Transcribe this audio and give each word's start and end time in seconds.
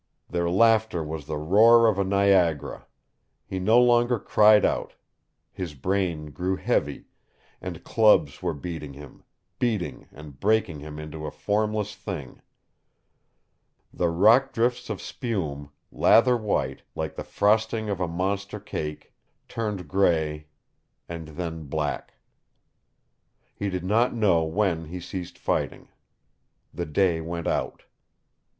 Their 0.27 0.49
laughter 0.49 1.03
was 1.03 1.27
the 1.27 1.37
roar 1.37 1.87
of 1.87 1.99
a 1.99 2.03
Niagara. 2.03 2.87
He 3.45 3.59
no 3.59 3.79
longer 3.79 4.17
cried 4.17 4.65
out. 4.65 4.95
His 5.51 5.75
brain 5.75 6.31
grew 6.31 6.55
heavy, 6.55 7.05
and 7.61 7.83
clubs 7.83 8.41
were 8.41 8.55
beating 8.55 8.93
him 8.93 9.23
beating 9.59 10.07
and 10.11 10.39
breaking 10.39 10.79
him 10.79 10.97
into 10.97 11.27
a 11.27 11.29
formless 11.29 11.93
thing. 11.93 12.41
The 13.93 14.09
rock 14.09 14.51
drifts 14.53 14.89
of 14.89 14.99
spume, 15.03 15.69
lather 15.91 16.35
white, 16.35 16.81
like 16.95 17.13
the 17.13 17.23
frosting 17.23 17.87
of 17.87 17.99
a 17.99 18.07
monster 18.07 18.59
cake, 18.59 19.13
turned 19.47 19.87
gray 19.87 20.47
and 21.07 21.27
then 21.27 21.65
black. 21.65 22.15
He 23.53 23.69
did 23.69 23.83
not 23.83 24.15
know 24.15 24.45
when 24.45 24.85
he 24.85 24.99
ceased 24.99 25.37
fighting. 25.37 25.89
The 26.73 26.87
day 26.87 27.21
went 27.21 27.45
out. 27.45 27.83